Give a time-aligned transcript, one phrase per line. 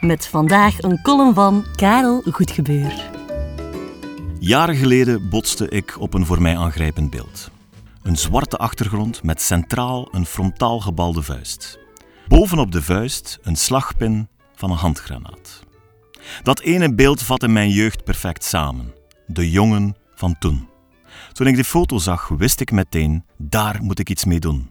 [0.00, 3.10] Met vandaag een column van Karel Goedgebeur.
[4.38, 7.50] Jaren geleden botste ik op een voor mij aangrijpend beeld.
[8.02, 11.78] Een zwarte achtergrond met centraal een frontaal gebalde vuist.
[12.28, 15.62] Bovenop de vuist een slagpin van een handgranaat.
[16.42, 18.94] Dat ene beeld vatte mijn jeugd perfect samen.
[19.26, 20.68] De jongen van toen.
[21.32, 24.70] Toen ik die foto zag, wist ik meteen, daar moet ik iets mee doen.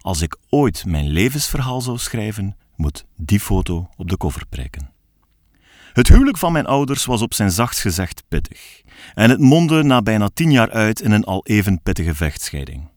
[0.00, 4.94] Als ik ooit mijn levensverhaal zou schrijven, moet die foto op de cover prijken.
[5.92, 8.82] Het huwelijk van mijn ouders was op zijn zachtst gezegd pittig.
[9.14, 12.88] En het mondde na bijna tien jaar uit in een al even pittige vechtscheiding.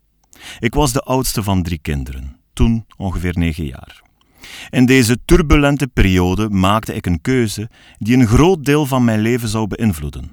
[0.60, 4.02] Ik was de oudste van drie kinderen, toen ongeveer negen jaar.
[4.70, 9.48] In deze turbulente periode maakte ik een keuze die een groot deel van mijn leven
[9.48, 10.32] zou beïnvloeden.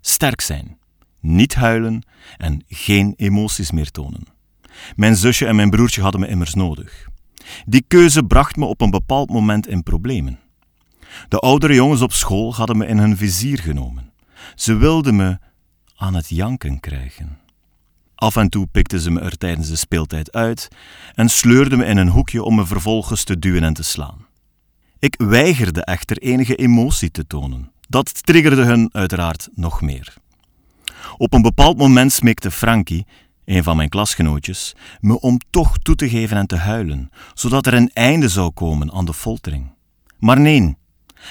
[0.00, 0.78] Sterk zijn,
[1.20, 4.26] niet huilen en geen emoties meer tonen.
[4.96, 7.08] Mijn zusje en mijn broertje hadden me immers nodig.
[7.66, 10.38] Die keuze bracht me op een bepaald moment in problemen.
[11.28, 14.12] De oudere jongens op school hadden me in hun vizier genomen.
[14.54, 15.38] Ze wilden me
[15.96, 17.38] aan het janken krijgen.
[18.14, 20.68] Af en toe pikten ze me er tijdens de speeltijd uit
[21.14, 24.26] en sleurden me in een hoekje om me vervolgens te duwen en te slaan.
[24.98, 27.72] Ik weigerde echter enige emotie te tonen.
[27.88, 30.14] Dat triggerde hun uiteraard nog meer.
[31.16, 33.06] Op een bepaald moment smeekte Frankie,
[33.50, 37.74] een van mijn klasgenootjes, me om toch toe te geven en te huilen, zodat er
[37.74, 39.74] een einde zou komen aan de foltering.
[40.18, 40.76] Maar nee,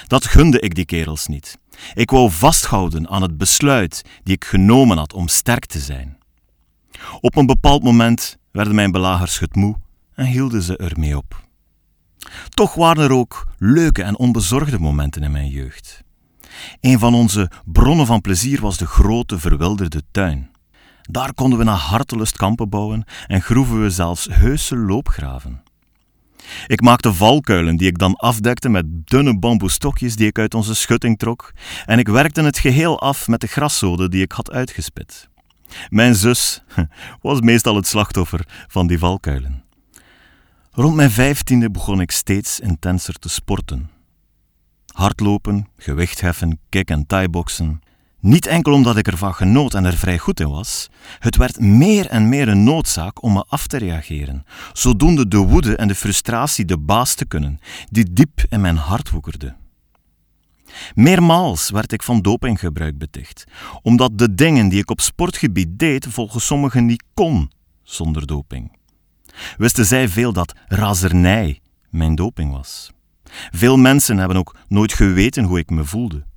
[0.06, 1.58] dat gunde ik die kerels niet.
[1.94, 6.18] Ik wou vasthouden aan het besluit die ik genomen had om sterk te zijn.
[7.20, 9.76] Op een bepaald moment werden mijn belagers getmoe
[10.14, 11.44] en hielden ze ermee op.
[12.48, 16.02] Toch waren er ook leuke en onbezorgde momenten in mijn jeugd.
[16.80, 20.49] Een van onze bronnen van plezier was de grote verwilderde tuin.
[21.10, 25.62] Daar konden we naar hartelust kampen bouwen en groeven we zelfs heuse loopgraven.
[26.66, 31.18] Ik maakte valkuilen die ik dan afdekte met dunne bamboestokjes die ik uit onze schutting
[31.18, 31.52] trok,
[31.86, 35.28] en ik werkte het geheel af met de graszoden die ik had uitgespit.
[35.88, 36.62] Mijn zus
[37.22, 39.64] was meestal het slachtoffer van die valkuilen.
[40.70, 43.90] Rond mijn vijftiende begon ik steeds intenser te sporten.
[44.94, 47.80] Hardlopen, gewichtheffen, kick- en thai-boksen.
[48.20, 50.88] Niet enkel omdat ik ervan genoot en er vrij goed in was,
[51.18, 55.76] het werd meer en meer een noodzaak om me af te reageren, zodoende de woede
[55.76, 57.58] en de frustratie de baas te kunnen,
[57.90, 59.56] die diep in mijn hart woekerde.
[60.94, 63.44] Meermaals werd ik van dopinggebruik beticht,
[63.82, 67.50] omdat de dingen die ik op sportgebied deed volgens sommigen niet kon
[67.82, 68.76] zonder doping.
[69.56, 71.60] Wisten zij veel dat razernij
[71.90, 72.90] mijn doping was.
[73.50, 76.28] Veel mensen hebben ook nooit geweten hoe ik me voelde.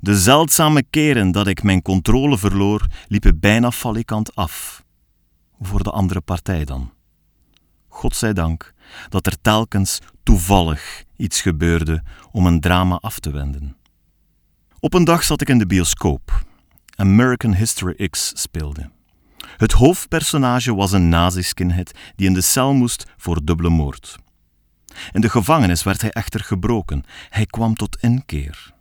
[0.00, 4.84] De zeldzame keren dat ik mijn controle verloor, liepen bijna falikant af.
[5.60, 6.92] Voor de andere partij dan.
[7.88, 8.74] God zij dank
[9.08, 13.76] dat er telkens toevallig iets gebeurde om een drama af te wenden.
[14.80, 16.44] Op een dag zat ik in de bioscoop.
[16.96, 18.90] American History X speelde.
[19.56, 24.16] Het hoofdpersonage was een nazi-skinhead die in de cel moest voor dubbele moord.
[25.12, 27.04] In de gevangenis werd hij echter gebroken.
[27.28, 28.73] Hij kwam tot inkeer.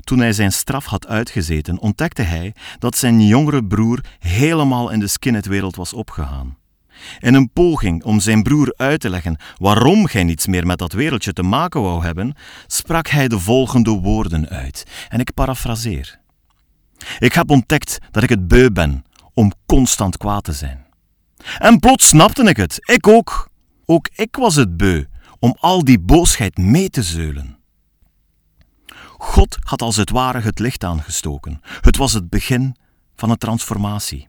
[0.00, 5.06] Toen hij zijn straf had uitgezeten, ontdekte hij dat zijn jongere broer helemaal in de
[5.06, 6.58] skinheadwereld was opgegaan.
[7.18, 10.92] In een poging om zijn broer uit te leggen waarom gij niets meer met dat
[10.92, 12.34] wereldje te maken wou hebben,
[12.66, 16.18] sprak hij de volgende woorden uit, en ik parafraseer.
[17.18, 19.04] Ik heb ontdekt dat ik het beu ben
[19.34, 20.86] om constant kwaad te zijn.
[21.58, 23.48] En plots snapte ik het, ik ook.
[23.84, 25.04] Ook ik was het beu
[25.38, 27.59] om al die boosheid mee te zeulen.
[29.18, 31.60] God had als het ware het licht aangestoken.
[31.80, 32.76] Het was het begin
[33.14, 34.28] van een transformatie.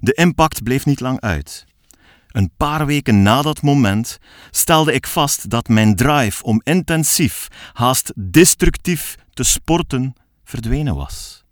[0.00, 1.66] De impact bleef niet lang uit.
[2.26, 4.18] Een paar weken na dat moment
[4.50, 11.44] stelde ik vast dat mijn drive om intensief, haast destructief te sporten verdwenen was.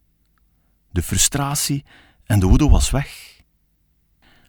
[0.91, 1.85] De frustratie
[2.25, 3.41] en de woede was weg.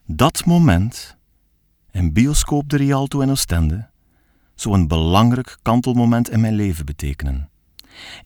[0.05, 1.17] Dat moment,
[1.91, 3.89] in bioscoop de Rialto in Oostende,
[4.55, 7.49] zou een belangrijk kantelmoment in mijn leven betekenen.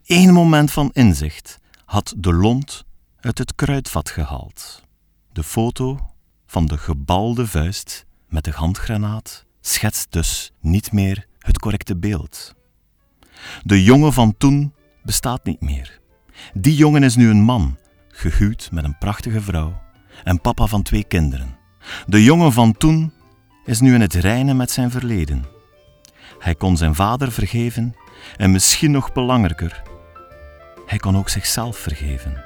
[0.05, 2.85] Eén moment van inzicht had de lont
[3.19, 4.83] uit het kruidvat gehaald.
[5.31, 5.99] De foto
[6.45, 12.55] van de gebalde vuist met de handgranaat schetst dus niet meer het correcte beeld.
[13.63, 14.73] De jongen van toen
[15.03, 15.99] bestaat niet meer.
[16.53, 17.77] Die jongen is nu een man,
[18.07, 19.81] gehuwd met een prachtige vrouw
[20.23, 21.57] en papa van twee kinderen.
[22.05, 23.13] De jongen van toen
[23.65, 25.45] is nu in het reinen met zijn verleden.
[26.39, 27.95] Hij kon zijn vader vergeven
[28.37, 29.81] en misschien nog belangrijker,
[30.85, 32.43] hij kon ook zichzelf vergeven.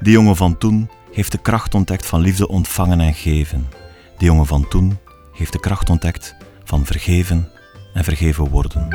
[0.00, 3.68] Die jongen van toen heeft de kracht ontdekt van liefde ontvangen en geven.
[4.18, 4.98] Die jongen van toen
[5.32, 7.48] heeft de kracht ontdekt van vergeven
[7.94, 8.88] en vergeven worden.